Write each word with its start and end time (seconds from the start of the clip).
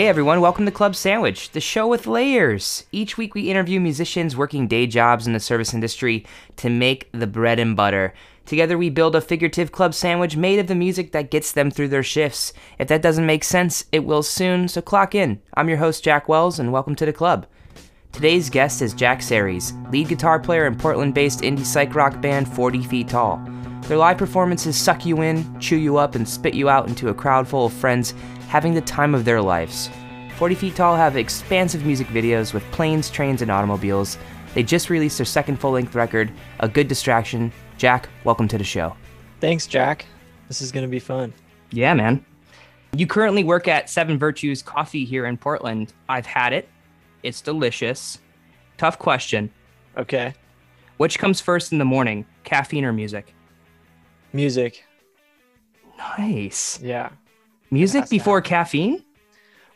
Hey 0.00 0.08
everyone, 0.08 0.40
welcome 0.40 0.64
to 0.64 0.70
Club 0.70 0.96
Sandwich, 0.96 1.50
the 1.50 1.60
show 1.60 1.86
with 1.86 2.06
layers. 2.06 2.86
Each 2.90 3.18
week 3.18 3.34
we 3.34 3.50
interview 3.50 3.78
musicians 3.78 4.34
working 4.34 4.66
day 4.66 4.86
jobs 4.86 5.26
in 5.26 5.34
the 5.34 5.40
service 5.40 5.74
industry 5.74 6.24
to 6.56 6.70
make 6.70 7.10
the 7.12 7.26
bread 7.26 7.58
and 7.58 7.76
butter. 7.76 8.14
Together 8.46 8.78
we 8.78 8.88
build 8.88 9.14
a 9.14 9.20
figurative 9.20 9.72
club 9.72 9.92
sandwich 9.92 10.38
made 10.38 10.58
of 10.58 10.68
the 10.68 10.74
music 10.74 11.12
that 11.12 11.30
gets 11.30 11.52
them 11.52 11.70
through 11.70 11.88
their 11.88 12.02
shifts. 12.02 12.54
If 12.78 12.88
that 12.88 13.02
doesn't 13.02 13.26
make 13.26 13.44
sense, 13.44 13.84
it 13.92 14.06
will 14.06 14.22
soon, 14.22 14.68
so 14.68 14.80
clock 14.80 15.14
in. 15.14 15.38
I'm 15.52 15.68
your 15.68 15.76
host, 15.76 16.02
Jack 16.02 16.30
Wells, 16.30 16.58
and 16.58 16.72
welcome 16.72 16.94
to 16.94 17.04
the 17.04 17.12
club. 17.12 17.46
Today's 18.10 18.48
guest 18.48 18.80
is 18.80 18.94
Jack 18.94 19.20
Saries, 19.20 19.74
lead 19.90 20.08
guitar 20.08 20.40
player 20.40 20.66
in 20.66 20.78
Portland 20.78 21.12
based 21.12 21.40
indie 21.40 21.66
psych 21.66 21.94
rock 21.94 22.22
band 22.22 22.48
40 22.48 22.84
Feet 22.84 23.08
Tall. 23.10 23.36
Their 23.82 23.98
live 23.98 24.16
performances 24.16 24.76
suck 24.76 25.04
you 25.04 25.20
in, 25.20 25.60
chew 25.60 25.76
you 25.76 25.98
up, 25.98 26.14
and 26.14 26.26
spit 26.26 26.54
you 26.54 26.70
out 26.70 26.88
into 26.88 27.08
a 27.10 27.14
crowd 27.14 27.46
full 27.46 27.66
of 27.66 27.72
friends 27.74 28.14
having 28.50 28.74
the 28.74 28.80
time 28.80 29.14
of 29.14 29.24
their 29.24 29.40
lives. 29.40 29.88
40 30.40 30.54
Feet 30.54 30.74
Tall 30.74 30.96
have 30.96 31.18
expansive 31.18 31.84
music 31.84 32.06
videos 32.06 32.54
with 32.54 32.62
planes, 32.72 33.10
trains, 33.10 33.42
and 33.42 33.50
automobiles. 33.50 34.16
They 34.54 34.62
just 34.62 34.88
released 34.88 35.18
their 35.18 35.26
second 35.26 35.58
full 35.58 35.72
length 35.72 35.94
record, 35.94 36.32
A 36.60 36.66
Good 36.66 36.88
Distraction. 36.88 37.52
Jack, 37.76 38.08
welcome 38.24 38.48
to 38.48 38.56
the 38.56 38.64
show. 38.64 38.96
Thanks, 39.40 39.66
Jack. 39.66 40.06
This 40.48 40.62
is 40.62 40.72
going 40.72 40.86
to 40.86 40.88
be 40.88 40.98
fun. 40.98 41.34
Yeah, 41.72 41.92
man. 41.92 42.24
You 42.96 43.06
currently 43.06 43.44
work 43.44 43.68
at 43.68 43.90
Seven 43.90 44.18
Virtues 44.18 44.62
Coffee 44.62 45.04
here 45.04 45.26
in 45.26 45.36
Portland. 45.36 45.92
I've 46.08 46.24
had 46.24 46.54
it, 46.54 46.70
it's 47.22 47.42
delicious. 47.42 48.18
Tough 48.78 48.98
question. 48.98 49.50
Okay. 49.98 50.32
Which 50.96 51.18
comes 51.18 51.42
first 51.42 51.70
in 51.70 51.76
the 51.76 51.84
morning, 51.84 52.24
caffeine 52.44 52.86
or 52.86 52.94
music? 52.94 53.34
Music. 54.32 54.86
Nice. 55.98 56.80
Yeah. 56.80 57.10
Music 57.70 58.08
before 58.08 58.40
caffeine? 58.40 59.04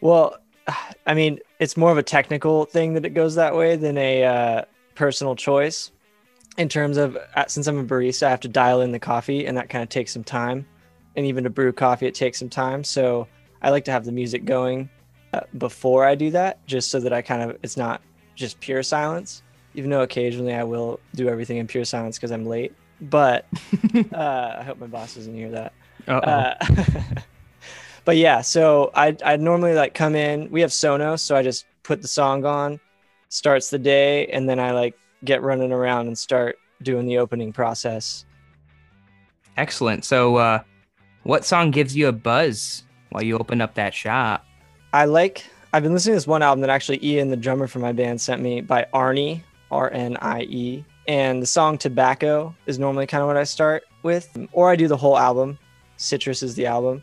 Well, 0.01 0.39
I 1.07 1.15
mean, 1.15 1.41
it's 1.59 1.77
more 1.77 1.91
of 1.91 1.99
a 1.99 2.03
technical 2.03 2.65
thing 2.65 2.95
that 2.95 3.05
it 3.05 3.11
goes 3.11 3.35
that 3.35 3.55
way 3.55 3.77
than 3.77 3.99
a 3.99 4.25
uh, 4.25 4.63
personal 4.95 5.37
choice. 5.37 5.91
In 6.57 6.69
terms 6.69 6.97
of, 6.97 7.17
uh, 7.35 7.47
since 7.49 7.67
I'm 7.67 7.79
a 7.79 7.85
barista, 7.85 8.29
I 8.29 8.31
have 8.31 8.41
to 8.41 8.49
dial 8.49 8.81
in 8.81 8.93
the 8.93 8.99
coffee, 9.01 9.47
and 9.47 9.57
that 9.57 9.69
kind 9.69 9.83
of 9.83 9.89
takes 9.89 10.13
some 10.13 10.23
time. 10.23 10.67
And 11.17 11.27
even 11.27 11.45
to 11.45 11.51
brew 11.51 11.73
coffee, 11.73 12.07
it 12.07 12.15
takes 12.15 12.39
some 12.39 12.49
time. 12.49 12.85
So 12.85 13.27
I 13.61 13.71
like 13.71 13.85
to 13.87 13.91
have 13.91 14.05
the 14.05 14.13
music 14.13 14.45
going 14.45 14.89
uh, 15.33 15.41
before 15.59 16.05
I 16.05 16.15
do 16.15 16.31
that, 16.31 16.65
just 16.67 16.91
so 16.91 17.01
that 17.01 17.13
I 17.13 17.23
kind 17.23 17.43
of, 17.43 17.59
it's 17.63 17.77
not 17.77 18.03
just 18.37 18.61
pure 18.61 18.83
silence. 18.83 19.43
Even 19.75 19.91
though 19.91 20.03
occasionally 20.03 20.55
I 20.55 20.63
will 20.63 21.01
do 21.17 21.29
everything 21.29 21.57
in 21.57 21.67
pure 21.67 21.85
silence 21.85 22.17
because 22.17 22.31
I'm 22.31 22.47
late. 22.47 22.73
But 23.01 23.47
uh, 24.13 24.57
I 24.59 24.63
hope 24.63 24.79
my 24.79 24.87
boss 24.87 25.17
doesn't 25.17 25.35
hear 25.35 25.51
that. 25.51 25.73
But 28.05 28.17
yeah, 28.17 28.43
so 28.43 28.91
I 28.95 29.17
I 29.25 29.37
normally 29.37 29.75
like 29.75 29.95
come 29.95 30.15
in. 30.15 30.51
We 30.51 30.61
have 30.61 30.71
Sonos, 30.71 31.21
so 31.21 31.37
I 31.37 31.43
just 31.43 31.65
put 31.83 32.03
the 32.03 32.09
song 32.09 32.45
on, 32.45 32.81
starts 33.29 33.71
the 33.71 33.79
day, 33.79 34.27
and 34.27 34.49
then 34.49 34.59
I 34.61 34.73
like 34.73 34.97
get 35.25 35.43
running 35.43 35.73
around 35.73 36.07
and 36.07 36.19
start 36.19 36.59
doing 36.83 37.07
the 37.07 37.19
opening 37.19 37.53
process. 37.53 38.25
Excellent. 39.57 40.05
So, 40.05 40.37
uh, 40.37 40.63
what 41.23 41.45
song 41.45 41.71
gives 41.71 41.97
you 41.97 42.09
a 42.09 42.13
buzz 42.13 42.83
while 43.11 43.23
you 43.23 43.39
open 43.39 43.61
up 43.61 43.75
that 43.75 43.95
shop? 43.95 44.45
I 44.93 45.07
like. 45.07 45.45
I've 45.73 45.83
been 45.83 45.93
listening 45.93 46.13
to 46.13 46.17
this 46.17 46.27
one 46.27 46.43
album 46.43 46.61
that 46.61 46.71
actually 46.71 47.05
Ian, 47.05 47.29
the 47.31 47.37
drummer 47.37 47.67
for 47.67 47.81
my 47.81 47.93
band, 47.93 48.21
sent 48.21 48.41
me 48.43 48.61
by 48.61 48.87
Arnie, 48.95 49.43
R 49.71 49.91
N 49.93 50.17
I 50.19 50.43
E, 50.43 50.85
and 51.09 51.43
the 51.43 51.47
song 51.47 51.79
"Tobacco" 51.79 52.55
is 52.67 52.79
normally 52.79 53.07
kind 53.07 53.23
of 53.23 53.29
what 53.29 53.37
I 53.37 53.45
start 53.45 53.85
with, 54.03 54.37
or 54.53 54.71
I 54.71 54.77
do 54.77 54.89
the 54.89 54.97
whole 54.97 55.17
album. 55.17 55.59
Citrus 55.97 56.43
is 56.43 56.55
the 56.55 56.67
album. 56.67 57.03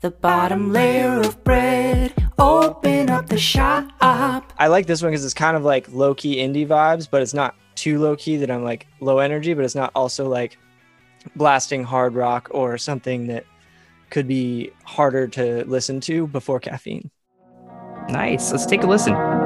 The 0.00 0.10
bottom 0.10 0.72
layer 0.72 1.20
of 1.20 1.44
bread, 1.44 2.14
open 2.38 3.10
up 3.10 3.28
the 3.28 3.36
shop. 3.36 3.92
I 4.00 4.68
like 4.68 4.86
this 4.86 5.02
one 5.02 5.10
because 5.10 5.26
it's 5.26 5.34
kind 5.34 5.58
of 5.58 5.62
like 5.62 5.92
low 5.92 6.14
key 6.14 6.36
indie 6.36 6.66
vibes, 6.66 7.06
but 7.10 7.20
it's 7.20 7.34
not 7.34 7.54
too 7.74 7.98
low 7.98 8.16
key 8.16 8.38
that 8.38 8.50
I'm 8.50 8.64
like 8.64 8.86
low 9.00 9.18
energy, 9.18 9.52
but 9.52 9.62
it's 9.62 9.74
not 9.74 9.92
also 9.94 10.26
like 10.26 10.56
blasting 11.36 11.84
hard 11.84 12.14
rock 12.14 12.48
or 12.50 12.78
something 12.78 13.26
that 13.26 13.44
could 14.08 14.26
be 14.26 14.72
harder 14.84 15.28
to 15.28 15.66
listen 15.66 16.00
to 16.00 16.26
before 16.28 16.60
caffeine. 16.60 17.10
Nice. 18.08 18.50
Let's 18.52 18.64
take 18.64 18.82
a 18.82 18.86
listen. 18.86 19.39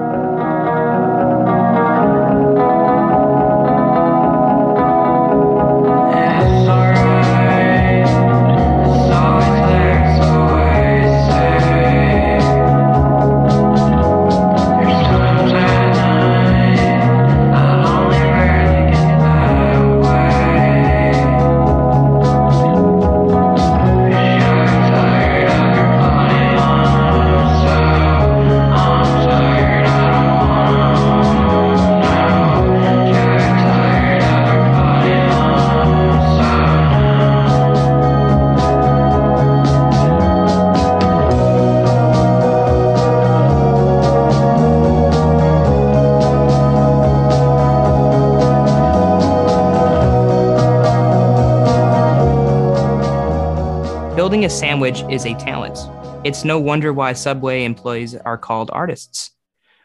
Building 54.16 54.44
a 54.44 54.48
sandwich 54.48 55.02
is 55.10 55.26
a 55.26 55.34
talent. 55.34 55.76
It's 56.25 56.44
no 56.44 56.56
wonder 56.60 56.92
why 56.92 57.14
Subway 57.14 57.64
employees 57.64 58.14
are 58.14 58.38
called 58.38 58.70
artists. 58.72 59.32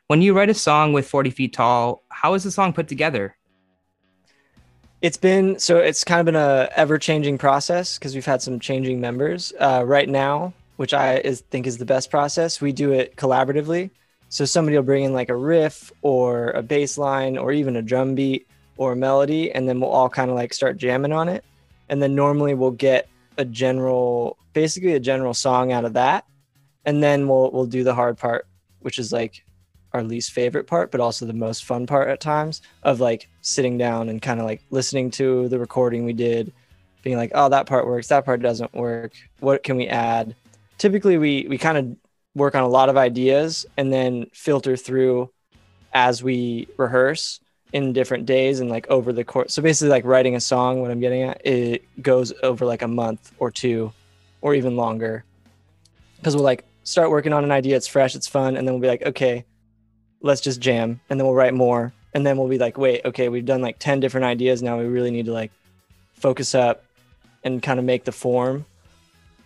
When 0.05 0.21
you 0.21 0.37
write 0.37 0.51
a 0.51 0.53
song 0.53 0.93
with 0.93 1.09
40 1.09 1.31
Feet 1.31 1.53
Tall, 1.53 2.03
how 2.09 2.35
is 2.35 2.43
the 2.43 2.51
song 2.51 2.71
put 2.71 2.87
together? 2.87 3.35
It's 5.01 5.17
been 5.17 5.57
so 5.57 5.77
it's 5.77 6.03
kind 6.03 6.19
of 6.19 6.27
been 6.27 6.35
a 6.35 6.69
ever 6.75 6.99
changing 6.99 7.39
process 7.39 7.97
because 7.97 8.13
we've 8.13 8.23
had 8.23 8.43
some 8.43 8.59
changing 8.59 9.01
members. 9.01 9.51
Uh, 9.59 9.81
right 9.83 10.07
now, 10.07 10.53
which 10.75 10.93
I 10.93 11.17
is, 11.17 11.41
think 11.41 11.65
is 11.65 11.79
the 11.79 11.85
best 11.85 12.11
process, 12.11 12.61
we 12.61 12.71
do 12.71 12.91
it 12.91 13.15
collaboratively. 13.15 13.89
So 14.27 14.45
somebody 14.45 14.77
will 14.77 14.83
bring 14.83 15.05
in 15.05 15.13
like 15.13 15.29
a 15.29 15.35
riff 15.35 15.91
or 16.03 16.51
a 16.51 16.61
bass 16.61 16.99
line 16.99 17.35
or 17.35 17.51
even 17.51 17.77
a 17.77 17.81
drum 17.81 18.13
beat 18.13 18.47
or 18.77 18.91
a 18.91 18.95
melody, 18.95 19.51
and 19.51 19.67
then 19.67 19.79
we'll 19.79 19.89
all 19.89 20.07
kind 20.07 20.29
of 20.29 20.35
like 20.35 20.53
start 20.53 20.77
jamming 20.77 21.13
on 21.13 21.29
it. 21.29 21.43
And 21.89 21.99
then 21.99 22.13
normally 22.13 22.53
we'll 22.53 22.69
get 22.69 23.09
a 23.39 23.45
general, 23.45 24.37
basically 24.53 24.93
a 24.93 24.99
general 24.99 25.33
song 25.33 25.71
out 25.71 25.85
of 25.85 25.93
that, 25.93 26.25
and 26.85 27.01
then 27.01 27.27
we'll 27.27 27.49
we'll 27.51 27.65
do 27.65 27.83
the 27.83 27.95
hard 27.95 28.17
part, 28.17 28.45
which 28.81 28.99
is 28.99 29.11
like 29.11 29.43
our 29.93 30.03
least 30.03 30.31
favorite 30.31 30.67
part, 30.67 30.91
but 30.91 31.01
also 31.01 31.25
the 31.25 31.33
most 31.33 31.63
fun 31.63 31.87
part 31.87 32.09
at 32.09 32.19
times 32.19 32.61
of 32.83 32.99
like 32.99 33.27
sitting 33.41 33.77
down 33.77 34.09
and 34.09 34.21
kind 34.21 34.39
of 34.39 34.45
like 34.45 34.61
listening 34.69 35.09
to 35.09 35.47
the 35.47 35.57
recording 35.57 36.05
we 36.05 36.13
did, 36.13 36.51
being 37.01 37.17
like, 37.17 37.31
oh, 37.33 37.49
that 37.49 37.65
part 37.65 37.87
works, 37.87 38.09
that 38.09 38.25
part 38.25 38.41
doesn't 38.41 38.73
work. 38.73 39.13
What 39.39 39.63
can 39.63 39.77
we 39.77 39.87
add? 39.87 40.35
Typically, 40.77 41.17
we 41.17 41.47
we 41.49 41.57
kind 41.57 41.77
of 41.77 41.95
work 42.35 42.55
on 42.55 42.63
a 42.63 42.67
lot 42.67 42.89
of 42.89 42.97
ideas 42.97 43.65
and 43.77 43.91
then 43.91 44.27
filter 44.33 44.75
through 44.75 45.31
as 45.93 46.21
we 46.21 46.67
rehearse 46.77 47.39
in 47.71 47.93
different 47.93 48.25
days 48.25 48.59
and 48.59 48.69
like 48.69 48.87
over 48.89 49.13
the 49.13 49.23
course. 49.23 49.53
So 49.53 49.61
basically, 49.61 49.89
like 49.89 50.05
writing 50.05 50.35
a 50.35 50.39
song, 50.39 50.81
what 50.81 50.91
I'm 50.91 50.99
getting 50.99 51.23
at, 51.23 51.45
it 51.45 51.83
goes 52.01 52.33
over 52.41 52.65
like 52.65 52.81
a 52.81 52.87
month 52.87 53.31
or 53.39 53.51
two, 53.51 53.93
or 54.41 54.55
even 54.55 54.75
longer, 54.75 55.23
because 56.17 56.35
we'll 56.35 56.45
like 56.45 56.65
start 56.83 57.11
working 57.11 57.33
on 57.33 57.43
an 57.43 57.51
idea. 57.51 57.75
It's 57.75 57.87
fresh, 57.87 58.15
it's 58.15 58.27
fun, 58.27 58.57
and 58.57 58.67
then 58.67 58.73
we'll 58.73 58.81
be 58.81 58.87
like, 58.87 59.03
okay, 59.03 59.45
let's 60.21 60.41
just 60.41 60.59
jam, 60.59 60.99
and 61.09 61.19
then 61.19 61.25
we'll 61.27 61.35
write 61.35 61.53
more, 61.53 61.93
and 62.13 62.25
then 62.25 62.37
we'll 62.37 62.47
be 62.47 62.57
like, 62.57 62.77
wait, 62.77 63.05
okay, 63.05 63.29
we've 63.29 63.45
done 63.45 63.61
like 63.61 63.77
ten 63.79 63.99
different 63.99 64.25
ideas 64.25 64.63
now. 64.63 64.77
We 64.77 64.85
really 64.85 65.11
need 65.11 65.27
to 65.27 65.33
like 65.33 65.51
focus 66.13 66.55
up 66.55 66.83
and 67.43 67.61
kind 67.61 67.79
of 67.79 67.85
make 67.85 68.03
the 68.03 68.11
form. 68.11 68.65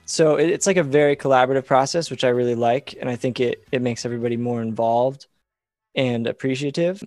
So 0.06 0.36
it, 0.38 0.50
it's 0.50 0.68
like 0.68 0.78
a 0.78 0.84
very 0.84 1.16
collaborative 1.16 1.66
process, 1.66 2.10
which 2.10 2.24
I 2.24 2.30
really 2.30 2.56
like, 2.56 2.96
and 3.00 3.10
I 3.10 3.16
think 3.16 3.40
it 3.40 3.64
it 3.72 3.82
makes 3.82 4.06
everybody 4.06 4.38
more 4.38 4.62
involved 4.62 5.28
and 5.96 6.26
appreciative 6.26 7.04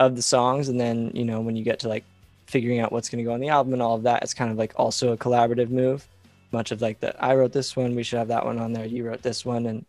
of 0.00 0.16
the 0.16 0.22
songs. 0.22 0.68
And 0.68 0.80
then 0.80 1.10
you 1.14 1.24
know 1.24 1.40
when 1.40 1.56
you 1.56 1.64
get 1.64 1.80
to 1.80 1.88
like 1.88 2.04
figuring 2.46 2.80
out 2.80 2.92
what's 2.92 3.08
going 3.08 3.18
to 3.18 3.24
go 3.24 3.32
on 3.32 3.40
the 3.40 3.48
album 3.48 3.72
and 3.72 3.80
all 3.80 3.94
of 3.94 4.02
that 4.02 4.22
it's 4.22 4.34
kind 4.34 4.50
of 4.50 4.58
like 4.58 4.74
also 4.76 5.12
a 5.12 5.16
collaborative 5.16 5.70
move. 5.70 6.06
Much 6.50 6.70
of 6.70 6.82
like 6.82 7.00
that 7.00 7.16
i 7.22 7.34
wrote 7.34 7.52
this 7.52 7.74
one 7.74 7.94
we 7.96 8.02
should 8.02 8.18
have 8.18 8.28
that 8.28 8.44
one 8.44 8.58
on 8.58 8.74
there 8.74 8.84
you 8.84 9.06
wrote 9.06 9.22
this 9.22 9.44
one. 9.44 9.66
And 9.66 9.86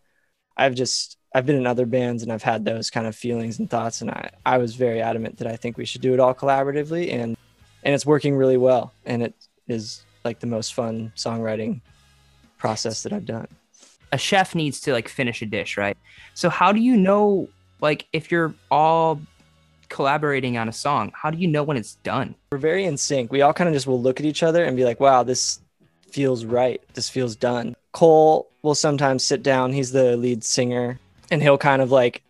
i've 0.56 0.74
just 0.74 1.18
i've 1.34 1.46
been 1.46 1.56
in 1.56 1.66
other 1.66 1.84
bands 1.84 2.22
and 2.22 2.32
i've 2.32 2.42
had 2.42 2.64
those 2.64 2.90
kind 2.90 3.06
of 3.06 3.14
feelings 3.14 3.58
and 3.58 3.68
thoughts. 3.68 4.00
And 4.00 4.10
i 4.10 4.30
i 4.46 4.58
was 4.58 4.74
very 4.74 5.00
adamant 5.00 5.38
that 5.38 5.46
i 5.46 5.56
think 5.56 5.76
we 5.76 5.84
should 5.84 6.00
do 6.00 6.14
it 6.14 6.20
all 6.20 6.34
collaboratively. 6.34 7.12
And 7.12 7.36
and 7.82 7.94
it's 7.94 8.06
working 8.06 8.34
really 8.34 8.56
well. 8.56 8.92
And 9.04 9.22
it 9.22 9.34
is 9.68 10.04
like 10.24 10.40
the 10.40 10.46
most 10.46 10.72
fun 10.72 11.12
songwriting 11.16 11.80
process 12.56 13.02
that 13.02 13.12
i've 13.12 13.26
done. 13.26 13.48
A 14.12 14.18
chef 14.18 14.54
needs 14.54 14.80
to 14.82 14.92
like 14.92 15.08
finish 15.08 15.42
a 15.42 15.46
dish, 15.46 15.76
right? 15.76 15.98
So 16.34 16.48
how 16.48 16.72
do 16.72 16.80
you 16.80 16.96
know 16.96 17.48
like 17.80 18.06
if 18.12 18.30
you're 18.30 18.54
all 18.70 19.20
collaborating 19.88 20.56
on 20.56 20.68
a 20.68 20.72
song, 20.72 21.12
how 21.14 21.30
do 21.30 21.38
you 21.38 21.48
know 21.48 21.62
when 21.62 21.76
it's 21.76 21.96
done? 21.96 22.34
We're 22.50 22.58
very 22.58 22.84
in 22.84 22.96
sync. 22.96 23.30
We 23.32 23.42
all 23.42 23.52
kind 23.52 23.68
of 23.68 23.74
just 23.74 23.86
will 23.86 24.00
look 24.00 24.20
at 24.20 24.26
each 24.26 24.42
other 24.42 24.64
and 24.64 24.76
be 24.76 24.84
like, 24.84 25.00
wow, 25.00 25.22
this 25.22 25.60
feels 26.10 26.44
right. 26.44 26.82
This 26.94 27.08
feels 27.08 27.36
done. 27.36 27.74
Cole 27.92 28.48
will 28.62 28.74
sometimes 28.74 29.24
sit 29.24 29.42
down. 29.42 29.72
He's 29.72 29.92
the 29.92 30.16
lead 30.16 30.44
singer 30.44 30.98
and 31.30 31.42
he'll 31.42 31.58
kind 31.58 31.82
of 31.82 31.90
like 31.90 32.22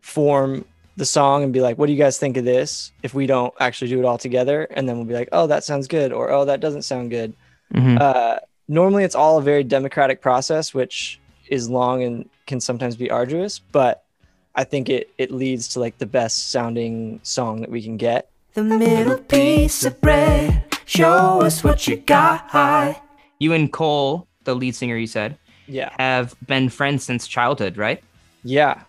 form 0.00 0.64
the 0.96 1.04
song 1.06 1.42
and 1.42 1.52
be 1.52 1.60
like, 1.60 1.78
what 1.78 1.86
do 1.86 1.92
you 1.92 1.98
guys 1.98 2.18
think 2.18 2.36
of 2.36 2.44
this? 2.44 2.92
If 3.02 3.14
we 3.14 3.26
don't 3.26 3.54
actually 3.60 3.88
do 3.88 3.98
it 3.98 4.04
all 4.04 4.18
together. 4.18 4.64
And 4.70 4.88
then 4.88 4.96
we'll 4.96 5.06
be 5.06 5.14
like, 5.14 5.30
oh, 5.32 5.46
that 5.46 5.64
sounds 5.64 5.88
good. 5.88 6.12
Or, 6.12 6.30
oh, 6.30 6.44
that 6.44 6.60
doesn't 6.60 6.82
sound 6.82 7.10
good. 7.10 7.32
Mhm. 7.72 8.00
Uh, 8.00 8.38
normally 8.68 9.04
it's 9.04 9.14
all 9.14 9.38
a 9.38 9.42
very 9.42 9.64
democratic 9.64 10.20
process, 10.20 10.74
which 10.74 11.18
is 11.48 11.70
long 11.70 12.02
and 12.02 12.28
can 12.46 12.60
sometimes 12.60 12.96
be 12.96 13.10
arduous, 13.10 13.58
but 13.58 14.01
I 14.54 14.64
think 14.64 14.88
it, 14.88 15.10
it 15.18 15.30
leads 15.30 15.68
to 15.68 15.80
like 15.80 15.98
the 15.98 16.06
best 16.06 16.50
sounding 16.50 17.20
song 17.22 17.60
that 17.60 17.70
we 17.70 17.82
can 17.82 17.96
get. 17.96 18.28
The 18.54 18.62
middle 18.62 19.18
piece 19.18 19.84
of 19.84 20.00
bread. 20.00 20.64
Show 20.84 21.40
us 21.40 21.64
what 21.64 21.88
you 21.88 21.96
got. 21.96 22.44
Hi. 22.50 23.00
You 23.38 23.54
and 23.54 23.72
Cole, 23.72 24.26
the 24.44 24.54
lead 24.54 24.74
singer 24.74 24.96
you 24.96 25.06
said, 25.06 25.38
Yeah. 25.66 25.90
have 25.98 26.34
been 26.46 26.68
friends 26.68 27.02
since 27.04 27.26
childhood, 27.26 27.78
right? 27.78 28.02
Yeah. 28.44 28.82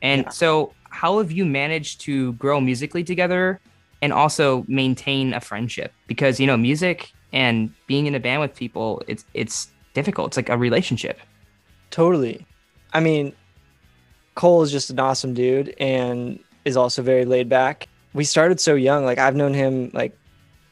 And 0.00 0.22
Yeah. 0.22 0.28
so, 0.30 0.72
how 0.88 1.18
have 1.18 1.30
you 1.30 1.44
managed 1.44 2.00
to 2.02 2.32
grow 2.34 2.60
musically 2.60 3.04
together 3.04 3.60
and 4.02 4.12
also 4.12 4.64
maintain 4.68 5.34
a 5.34 5.40
friendship? 5.40 5.92
Because 6.06 6.40
you 6.40 6.46
know, 6.46 6.56
music 6.56 7.12
and 7.32 7.70
being 7.86 8.06
in 8.06 8.14
a 8.14 8.20
band 8.20 8.40
with 8.40 8.54
people, 8.56 9.02
it's 9.06 9.24
it's 9.34 9.68
difficult. 9.92 10.28
It's 10.28 10.36
like 10.38 10.48
a 10.48 10.56
relationship. 10.56 11.18
Totally. 11.90 12.46
I 12.94 13.00
mean, 13.00 13.34
Cole 14.34 14.62
is 14.62 14.70
just 14.70 14.90
an 14.90 14.98
awesome 14.98 15.34
dude 15.34 15.74
and 15.78 16.38
is 16.64 16.76
also 16.76 17.02
very 17.02 17.24
laid 17.24 17.48
back. 17.48 17.88
We 18.14 18.24
started 18.24 18.60
so 18.60 18.74
young. 18.74 19.04
Like 19.04 19.18
I've 19.18 19.36
known 19.36 19.54
him 19.54 19.90
like 19.92 20.16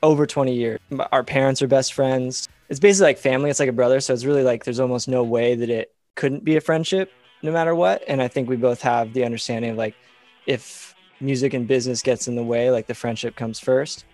over 0.03 0.27
20 0.27 0.55
years. 0.55 0.81
Our 1.13 1.25
parents 1.25 1.63
are 1.63 1.67
best 1.67 1.93
friends. 1.93 2.49
It's 2.69 2.81
basically 2.81 3.11
like 3.11 3.19
family. 3.19 3.51
It's 3.51 3.61
like 3.61 3.69
a 3.69 3.73
brother. 3.73 4.01
So 4.01 4.13
it's 4.13 4.25
really 4.25 4.43
like 4.43 4.65
there's 4.65 4.81
almost 4.81 5.09
no 5.09 5.23
way 5.23 5.55
that 5.55 5.71
it 5.71 5.95
couldn't 6.15 6.45
be 6.45 6.57
a 6.57 6.61
friendship 6.61 7.13
no 7.43 7.53
matter 7.53 7.75
what. 7.75 8.03
And 8.09 8.21
I 8.21 8.29
think 8.29 8.49
we 8.49 8.57
both 8.57 8.83
have 8.83 9.13
the 9.13 9.25
understanding 9.25 9.71
of 9.71 9.77
like 9.77 9.95
if 10.47 10.95
music 11.21 11.55
and 11.55 11.67
business 11.67 12.03
gets 12.03 12.29
in 12.29 12.37
the 12.37 12.43
way, 12.43 12.71
like 12.71 12.87
the 12.87 12.95
friendship 12.95 13.37
comes 13.37 13.59
first. 13.59 14.05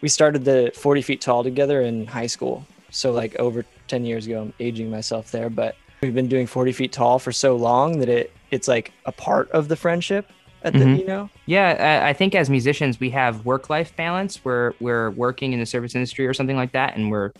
We 0.00 0.08
started 0.08 0.44
the 0.44 0.72
40 0.74 1.02
feet 1.02 1.20
tall 1.20 1.42
together 1.42 1.80
in 1.80 2.06
high 2.06 2.26
school. 2.26 2.66
So 2.90 3.12
like 3.12 3.34
over 3.36 3.64
10 3.88 4.04
years 4.04 4.26
ago, 4.26 4.42
I'm 4.42 4.52
aging 4.60 4.90
myself 4.90 5.30
there, 5.30 5.50
but 5.50 5.76
we've 6.00 6.14
been 6.14 6.28
doing 6.28 6.46
40 6.46 6.72
feet 6.72 6.92
tall 6.92 7.18
for 7.18 7.32
so 7.32 7.56
long 7.56 7.98
that 8.00 8.08
it 8.08 8.32
it's 8.50 8.68
like 8.68 8.92
a 9.04 9.12
part 9.12 9.50
of 9.50 9.68
the 9.68 9.76
friendship 9.76 10.30
at 10.62 10.72
the 10.72 10.80
Mhm. 10.80 10.98
you 11.00 11.06
know 11.06 11.30
Yeah, 11.46 12.00
I 12.04 12.08
I 12.10 12.12
think 12.12 12.34
as 12.34 12.48
musicians 12.50 12.98
we 13.00 13.10
have 13.10 13.44
work-life 13.44 13.94
balance 13.96 14.44
where 14.44 14.74
we're 14.80 15.10
working 15.10 15.52
in 15.52 15.60
the 15.60 15.66
service 15.66 15.94
industry 15.94 16.26
or 16.26 16.34
something 16.34 16.56
like 16.56 16.72
that, 16.72 16.96
and 16.96 17.10
we're 17.10 17.32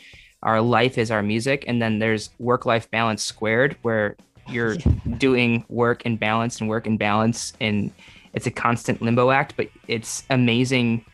our 0.43 0.61
life 0.61 0.97
is 0.99 1.11
our 1.11 1.23
music, 1.23 1.65
and 1.67 1.81
then 1.83 1.99
there's 1.99 2.31
work-life 2.39 2.89
balance 2.91 3.23
squared 3.23 3.77
where 3.83 4.17
you're 4.49 4.77
doing 5.19 5.65
work 5.69 6.03
and 6.05 6.21
balance 6.21 6.61
and 6.61 6.69
work 6.69 6.87
and 6.87 6.99
balance, 6.99 7.53
and 7.61 7.91
it's 8.35 8.47
a 8.47 8.51
constant 8.51 9.01
limbo 9.03 9.31
act. 9.31 9.55
But 9.57 9.69
it's 9.89 10.23
amazing 10.31 11.05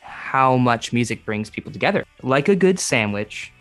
how 0.00 0.56
much 0.56 0.92
music 0.92 1.24
brings 1.24 1.48
people 1.48 1.72
together. 1.72 2.04
Like 2.22 2.48
a 2.48 2.56
good 2.56 2.78
sandwich, 2.80 3.52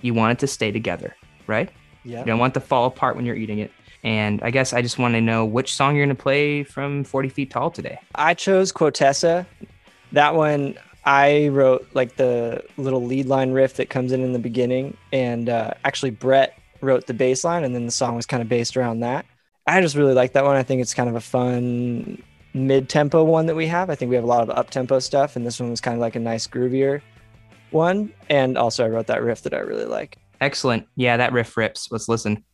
you 0.00 0.12
want 0.14 0.32
it 0.32 0.38
to 0.40 0.46
stay 0.46 0.70
together, 0.72 1.14
right? 1.46 1.70
yeah 2.04 2.20
You 2.20 2.26
don't 2.26 2.38
want 2.38 2.52
it 2.56 2.60
to 2.60 2.66
fall 2.66 2.86
apart 2.86 3.16
when 3.16 3.26
you're 3.26 3.36
eating 3.36 3.58
it. 3.58 3.70
And 4.06 4.40
I 4.44 4.50
guess 4.50 4.72
I 4.72 4.82
just 4.82 5.00
want 5.00 5.14
to 5.14 5.20
know 5.20 5.44
which 5.44 5.74
song 5.74 5.96
you're 5.96 6.06
going 6.06 6.16
to 6.16 6.22
play 6.22 6.62
from 6.62 7.02
40 7.02 7.28
Feet 7.28 7.50
Tall 7.50 7.72
today. 7.72 7.98
i 8.14 8.32
chose 8.34 8.72
quotessa 8.72 9.44
that 10.12 10.34
one 10.36 10.76
i 11.04 11.48
wrote 11.48 11.86
like 11.94 12.14
the 12.16 12.62
little 12.76 13.04
lead 13.04 13.26
line 13.26 13.50
riff 13.50 13.74
that 13.74 13.90
comes 13.90 14.12
in 14.12 14.22
in 14.22 14.32
the 14.32 14.38
beginning 14.38 14.96
and 15.12 15.48
uh, 15.48 15.72
actually 15.84 16.10
brett 16.10 16.56
wrote 16.80 17.06
the 17.08 17.14
bass 17.14 17.42
line 17.42 17.64
and 17.64 17.74
then 17.74 17.84
the 17.84 17.90
song 17.90 18.14
was 18.14 18.26
kind 18.26 18.40
of 18.42 18.48
based 18.48 18.76
around 18.76 19.00
that 19.00 19.26
i 19.66 19.80
just 19.80 19.96
really 19.96 20.14
like 20.14 20.32
that 20.32 20.44
one 20.44 20.56
i 20.56 20.62
think 20.62 20.80
it's 20.80 20.94
kind 20.94 21.08
of 21.08 21.16
a 21.16 21.20
fun 21.20 22.22
mid-tempo 22.54 23.24
one 23.24 23.46
that 23.46 23.56
we 23.56 23.66
have 23.66 23.90
i 23.90 23.94
think 23.96 24.08
we 24.08 24.14
have 24.14 24.24
a 24.24 24.28
lot 24.28 24.42
of 24.42 24.50
up-tempo 24.50 25.00
stuff 25.00 25.34
and 25.34 25.44
this 25.44 25.58
one 25.58 25.68
was 25.70 25.80
kind 25.80 25.94
of 25.96 26.00
like 26.00 26.14
a 26.14 26.20
nice 26.20 26.46
groovier 26.46 27.00
one 27.70 28.12
and 28.30 28.56
also 28.56 28.84
i 28.84 28.88
wrote 28.88 29.08
that 29.08 29.22
riff 29.22 29.42
that 29.42 29.52
i 29.52 29.58
really 29.58 29.84
like 29.84 30.16
Excellent. 30.40 30.86
Yeah, 30.96 31.16
that 31.16 31.32
riff 31.32 31.56
rips. 31.56 31.90
Let's 31.90 32.08
listen. 32.08 32.44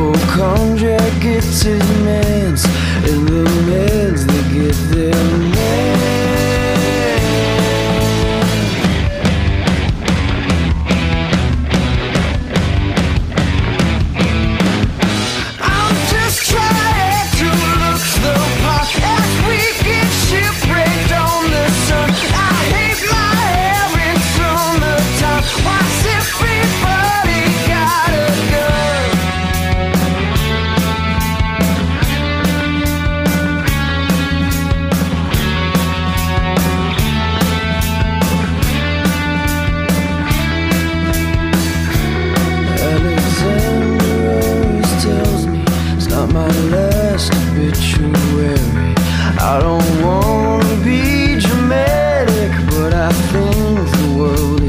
Hypochondriac 0.00 1.22
his 1.62 1.82
meds, 2.04 2.64
and 3.08 3.28
the 3.28 3.44
meds 3.68 4.24
they 4.24 4.54
get 4.54 4.89
world 54.20 54.59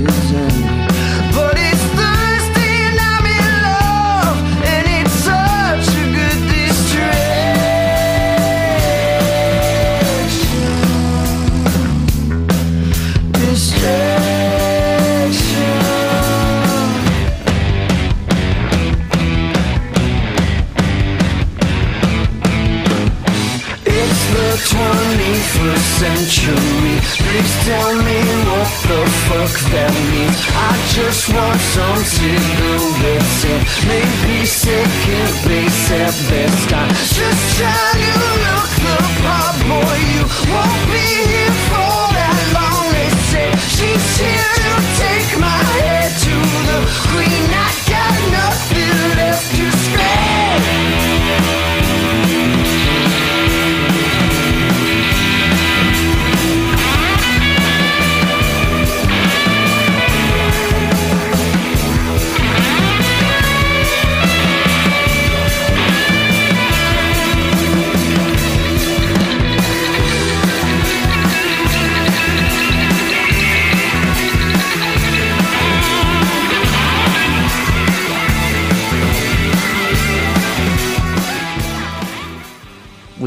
tell 27.65 27.95
me 28.03 28.19
what 28.49 28.71
the 28.89 29.01
fuck 29.27 29.53
that 29.73 29.93
means. 30.11 30.39
I 30.69 30.71
just 30.97 31.33
want 31.33 31.59
some 31.59 32.01
cigarettes 32.03 33.45
and 33.45 33.61
maybe 33.87 34.45
second 34.45 35.31
base 35.47 35.91
at 35.91 36.15
best. 36.29 36.73
I'm 36.73 36.89
just 36.89 37.43
trying 37.57 38.01
to 38.01 38.29
look 38.45 38.71
the 38.85 38.97
part, 39.21 39.57
boy. 39.69 39.97
You 40.13 40.23
won't 40.51 40.81
be 40.89 41.07
here 41.29 41.55
for 41.69 42.10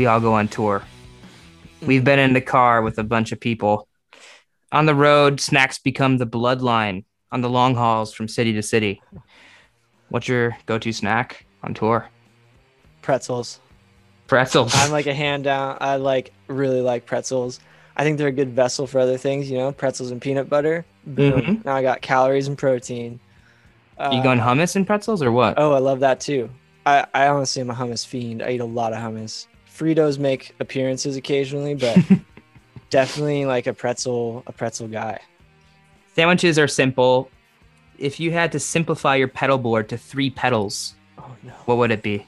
we 0.04 0.08
all 0.08 0.20
go 0.20 0.34
on 0.34 0.48
tour. 0.48 0.82
We've 1.80 2.04
been 2.04 2.18
in 2.18 2.34
the 2.34 2.42
car 2.42 2.82
with 2.82 2.98
a 2.98 3.02
bunch 3.02 3.32
of 3.32 3.40
people. 3.40 3.88
On 4.70 4.84
the 4.84 4.94
road, 4.94 5.40
snacks 5.40 5.78
become 5.78 6.18
the 6.18 6.26
bloodline 6.26 7.04
on 7.32 7.40
the 7.40 7.48
long 7.48 7.74
hauls 7.74 8.12
from 8.12 8.28
city 8.28 8.52
to 8.52 8.62
city. 8.62 9.00
What's 10.10 10.28
your 10.28 10.58
go 10.66 10.76
to 10.78 10.92
snack 10.92 11.46
on 11.62 11.72
tour? 11.72 12.06
Pretzels. 13.00 13.60
Pretzels. 14.26 14.72
I'm 14.74 14.92
like 14.92 15.06
a 15.06 15.14
hand 15.14 15.44
down. 15.44 15.78
I 15.80 15.96
like 15.96 16.34
really 16.48 16.82
like 16.82 17.06
pretzels. 17.06 17.60
I 17.96 18.04
think 18.04 18.18
they're 18.18 18.28
a 18.28 18.32
good 18.32 18.50
vessel 18.52 18.86
for 18.86 18.98
other 19.00 19.16
things, 19.16 19.50
you 19.50 19.56
know, 19.56 19.72
pretzels 19.72 20.10
and 20.10 20.20
peanut 20.20 20.50
butter. 20.50 20.84
Boom. 21.06 21.40
Mhm. 21.40 21.64
Now 21.64 21.76
I 21.76 21.80
got 21.80 22.02
calories 22.02 22.46
and 22.46 22.58
protein. 22.58 23.20
Uh, 23.96 24.10
you 24.12 24.22
going 24.22 24.38
hummus 24.38 24.76
and 24.76 24.86
pretzels 24.86 25.22
or 25.22 25.32
what? 25.32 25.54
Oh, 25.56 25.72
I 25.72 25.78
love 25.78 26.00
that 26.00 26.20
too. 26.20 26.50
I, 26.84 27.06
I 27.14 27.28
honestly 27.28 27.62
am 27.62 27.70
a 27.70 27.74
hummus 27.74 28.04
fiend. 28.06 28.42
I 28.42 28.50
eat 28.50 28.60
a 28.60 28.66
lot 28.66 28.92
of 28.92 28.98
hummus. 28.98 29.46
Fritos 29.76 30.18
make 30.18 30.54
appearances 30.60 31.16
occasionally, 31.16 31.74
but 31.74 31.98
definitely 32.90 33.44
like 33.44 33.66
a 33.66 33.72
pretzel 33.72 34.42
a 34.46 34.52
pretzel 34.52 34.88
guy. 34.88 35.18
Sandwiches 36.14 36.58
are 36.58 36.68
simple. 36.68 37.28
If 37.98 38.20
you 38.20 38.30
had 38.30 38.52
to 38.52 38.60
simplify 38.60 39.16
your 39.16 39.28
pedal 39.28 39.58
board 39.58 39.88
to 39.88 39.98
three 39.98 40.30
pedals, 40.30 40.94
Oh 41.18 41.30
no. 41.42 41.52
what 41.64 41.78
would 41.78 41.90
it 41.90 42.02
be? 42.02 42.26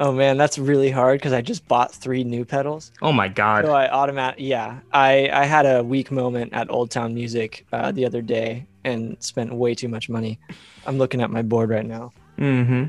Oh 0.00 0.12
man, 0.12 0.36
that's 0.36 0.58
really 0.58 0.90
hard 0.90 1.18
because 1.18 1.32
I 1.32 1.42
just 1.42 1.66
bought 1.66 1.92
three 1.92 2.22
new 2.22 2.44
pedals. 2.44 2.92
Oh 3.02 3.12
my 3.12 3.26
god. 3.28 3.64
So 3.64 3.72
I 3.72 3.90
automatic 3.90 4.40
yeah. 4.40 4.78
I 4.92 5.28
I 5.32 5.44
had 5.44 5.66
a 5.66 5.82
weak 5.82 6.10
moment 6.10 6.52
at 6.52 6.70
Old 6.70 6.90
Town 6.90 7.14
Music 7.14 7.66
uh, 7.72 7.90
the 7.92 8.04
other 8.06 8.22
day 8.22 8.66
and 8.84 9.16
spent 9.20 9.52
way 9.52 9.74
too 9.74 9.88
much 9.88 10.08
money. 10.08 10.38
I'm 10.86 10.98
looking 10.98 11.20
at 11.20 11.30
my 11.30 11.42
board 11.42 11.70
right 11.70 11.86
now. 11.86 12.12
Mm-hmm. 12.38 12.84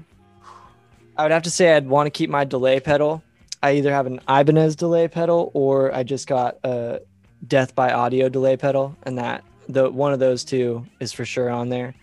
I 1.18 1.24
would 1.24 1.32
have 1.32 1.44
to 1.44 1.52
say 1.52 1.76
I'd 1.76 1.88
want 1.88 2.08
to 2.08 2.12
keep 2.12 2.30
my 2.30 2.46
delay 2.46 2.80
pedal. 2.80 3.24
I 3.62 3.74
either 3.74 3.92
have 3.92 4.06
an 4.06 4.20
Ibanez 4.30 4.75
delay 4.75 5.08
pedal 5.08 5.51
or 5.54 5.94
I 5.94 6.04
just 6.04 6.28
got 6.28 6.58
a 6.63 7.01
Death 7.48 7.74
by 7.75 7.92
Audio 7.94 8.28
delay 8.30 8.58
pedal, 8.58 8.96
and 9.04 9.18
that 9.18 9.44
the 9.68 9.89
one 9.89 10.12
of 10.12 10.20
those 10.20 10.44
two 10.44 10.86
is 11.00 11.13
for 11.13 11.24
sure 11.25 11.50
on 11.50 11.70
there. 11.70 11.96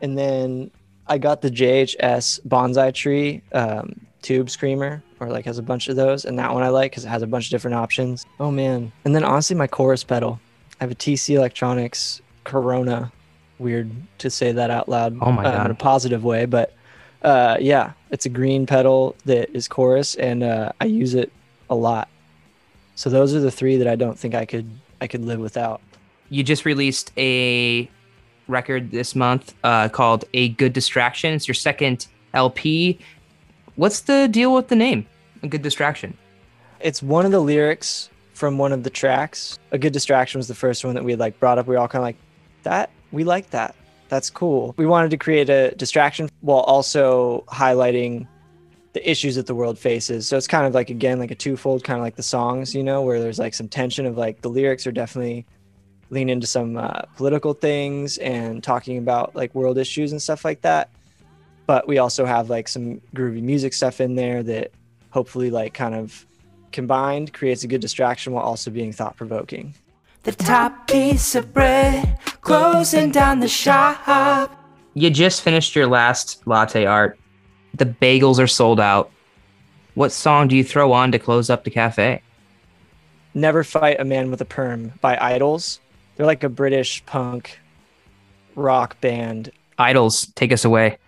And 0.00 0.16
then 0.16 0.70
I 1.06 1.18
got 1.18 1.42
the 1.42 1.50
JHS 1.50 2.40
Bonsai 2.46 2.94
Tree 2.94 3.42
um, 3.52 4.00
tube 4.22 4.48
screamer, 4.48 5.02
or 5.18 5.28
like 5.28 5.44
has 5.44 5.58
a 5.58 5.62
bunch 5.62 5.88
of 5.88 5.96
those, 5.96 6.24
and 6.24 6.38
that 6.38 6.52
one 6.52 6.62
I 6.62 6.68
like 6.68 6.92
because 6.92 7.04
it 7.04 7.08
has 7.08 7.22
a 7.22 7.26
bunch 7.26 7.46
of 7.46 7.50
different 7.50 7.74
options. 7.74 8.24
Oh 8.38 8.50
man! 8.50 8.90
And 9.04 9.14
then 9.14 9.24
honestly, 9.24 9.54
my 9.56 9.66
chorus 9.66 10.04
pedal. 10.04 10.40
I 10.80 10.84
have 10.84 10.90
a 10.90 10.94
TC 10.94 11.34
Electronics 11.34 12.22
Corona. 12.44 13.12
Weird 13.58 13.90
to 14.18 14.30
say 14.30 14.52
that 14.52 14.70
out 14.70 14.88
loud. 14.88 15.18
Oh 15.20 15.30
my 15.32 15.44
uh, 15.44 15.64
In 15.66 15.70
a 15.70 15.74
positive 15.74 16.24
way, 16.24 16.46
but 16.46 16.74
uh, 17.22 17.56
yeah, 17.60 17.92
it's 18.10 18.26
a 18.26 18.28
green 18.28 18.66
pedal 18.66 19.16
that 19.24 19.50
is 19.54 19.68
chorus, 19.68 20.14
and 20.14 20.42
uh, 20.42 20.72
I 20.80 20.86
use 20.86 21.14
it 21.14 21.32
a 21.68 21.74
lot. 21.74 22.08
So 22.94 23.10
those 23.10 23.34
are 23.34 23.40
the 23.40 23.50
three 23.50 23.76
that 23.78 23.88
I 23.88 23.96
don't 23.96 24.18
think 24.18 24.34
I 24.34 24.44
could 24.44 24.70
I 25.00 25.06
could 25.06 25.24
live 25.24 25.40
without. 25.40 25.80
You 26.28 26.42
just 26.42 26.64
released 26.64 27.12
a 27.16 27.90
record 28.46 28.90
this 28.90 29.14
month 29.14 29.54
uh, 29.64 29.88
called 29.88 30.24
A 30.34 30.50
Good 30.50 30.72
Distraction. 30.72 31.32
It's 31.34 31.48
your 31.48 31.54
second 31.54 32.06
LP. 32.34 32.98
What's 33.76 34.00
the 34.00 34.28
deal 34.28 34.54
with 34.54 34.68
the 34.68 34.76
name? 34.76 35.06
A 35.42 35.48
Good 35.48 35.62
Distraction. 35.62 36.16
It's 36.80 37.02
one 37.02 37.24
of 37.24 37.32
the 37.32 37.40
lyrics 37.40 38.10
from 38.34 38.58
one 38.58 38.72
of 38.72 38.82
the 38.84 38.90
tracks. 38.90 39.58
A 39.70 39.78
good 39.78 39.92
distraction 39.92 40.38
was 40.38 40.48
the 40.48 40.54
first 40.54 40.82
one 40.82 40.94
that 40.94 41.04
we 41.04 41.12
had 41.12 41.20
like 41.20 41.38
brought 41.38 41.58
up. 41.58 41.66
We 41.66 41.74
were 41.74 41.80
all 41.80 41.88
kind 41.88 42.00
of 42.00 42.06
like, 42.06 42.16
that 42.62 42.90
we 43.12 43.22
like 43.24 43.50
that. 43.50 43.74
That's 44.10 44.28
cool. 44.28 44.74
We 44.76 44.86
wanted 44.86 45.12
to 45.12 45.16
create 45.16 45.48
a 45.48 45.70
distraction 45.76 46.28
while 46.40 46.58
also 46.58 47.44
highlighting 47.46 48.26
the 48.92 49.08
issues 49.08 49.36
that 49.36 49.46
the 49.46 49.54
world 49.54 49.78
faces. 49.78 50.26
So 50.26 50.36
it's 50.36 50.48
kind 50.48 50.66
of 50.66 50.74
like 50.74 50.90
again 50.90 51.20
like 51.20 51.30
a 51.30 51.36
twofold, 51.36 51.84
kind 51.84 51.96
of 51.96 52.02
like 52.02 52.16
the 52.16 52.24
songs, 52.24 52.74
you 52.74 52.82
know, 52.82 53.02
where 53.02 53.20
there's 53.20 53.38
like 53.38 53.54
some 53.54 53.68
tension 53.68 54.06
of 54.06 54.18
like 54.18 54.42
the 54.42 54.50
lyrics 54.50 54.84
are 54.84 54.92
definitely 54.92 55.46
lean 56.10 56.28
into 56.28 56.44
some 56.48 56.76
uh, 56.76 57.02
political 57.16 57.54
things 57.54 58.18
and 58.18 58.64
talking 58.64 58.98
about 58.98 59.36
like 59.36 59.54
world 59.54 59.78
issues 59.78 60.10
and 60.10 60.20
stuff 60.20 60.44
like 60.44 60.60
that. 60.62 60.90
But 61.66 61.86
we 61.86 61.98
also 61.98 62.24
have 62.24 62.50
like 62.50 62.66
some 62.66 63.00
groovy 63.14 63.40
music 63.40 63.72
stuff 63.72 64.00
in 64.00 64.16
there 64.16 64.42
that 64.42 64.72
hopefully 65.10 65.52
like 65.52 65.72
kind 65.72 65.94
of 65.94 66.26
combined 66.72 67.32
creates 67.32 67.62
a 67.62 67.68
good 67.68 67.80
distraction 67.80 68.32
while 68.32 68.42
also 68.44 68.72
being 68.72 68.92
thought 68.92 69.16
provoking. 69.16 69.72
The 70.22 70.32
top 70.32 70.86
piece 70.86 71.34
of 71.34 71.54
bread, 71.54 72.18
closing 72.42 73.10
down 73.10 73.40
the 73.40 73.48
shop. 73.48 74.54
You 74.92 75.08
just 75.08 75.40
finished 75.40 75.74
your 75.74 75.86
last 75.86 76.46
latte 76.46 76.84
art. 76.84 77.18
The 77.72 77.86
bagels 77.86 78.38
are 78.38 78.46
sold 78.46 78.80
out. 78.80 79.10
What 79.94 80.12
song 80.12 80.48
do 80.48 80.56
you 80.56 80.62
throw 80.62 80.92
on 80.92 81.10
to 81.12 81.18
close 81.18 81.48
up 81.48 81.64
the 81.64 81.70
cafe? 81.70 82.20
Never 83.32 83.64
Fight 83.64 83.98
a 83.98 84.04
Man 84.04 84.30
with 84.30 84.42
a 84.42 84.44
Perm 84.44 84.92
by 85.00 85.16
IDLES. 85.16 85.78
They're 86.16 86.26
like 86.26 86.44
a 86.44 86.50
British 86.50 87.04
punk 87.06 87.58
rock 88.56 89.00
band. 89.00 89.50
IDLES, 89.78 90.34
take 90.34 90.52
us 90.52 90.66
away. 90.66 90.98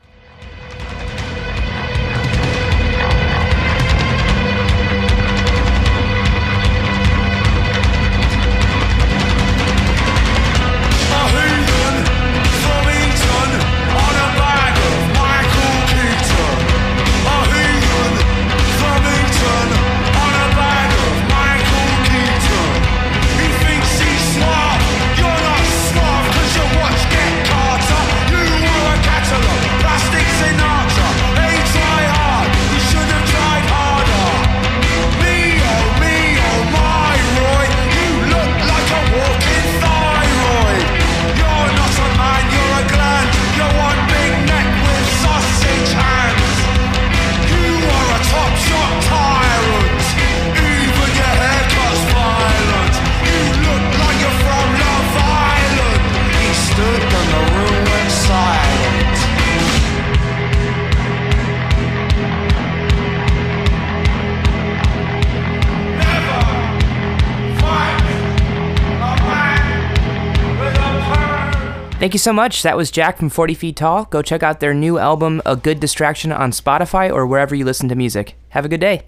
Thank 72.02 72.14
you 72.14 72.18
so 72.18 72.32
much. 72.32 72.64
That 72.64 72.76
was 72.76 72.90
Jack 72.90 73.18
from 73.18 73.28
40 73.28 73.54
Feet 73.54 73.76
Tall. 73.76 74.06
Go 74.06 74.22
check 74.22 74.42
out 74.42 74.58
their 74.58 74.74
new 74.74 74.98
album, 74.98 75.40
A 75.46 75.54
Good 75.54 75.78
Distraction, 75.78 76.32
on 76.32 76.50
Spotify 76.50 77.08
or 77.08 77.28
wherever 77.28 77.54
you 77.54 77.64
listen 77.64 77.88
to 77.90 77.94
music. 77.94 78.34
Have 78.48 78.64
a 78.64 78.68
good 78.68 78.80
day. 78.80 79.02